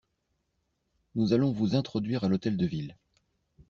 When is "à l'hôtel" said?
2.23-2.57